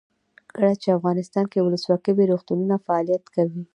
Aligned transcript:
کله 0.55 0.73
چې 0.81 0.95
افغانستان 0.97 1.45
کې 1.51 1.65
ولسواکي 1.65 2.11
وي 2.13 2.25
روغتونونه 2.31 2.75
فعالیت 2.85 3.25
کوي. 3.35 3.63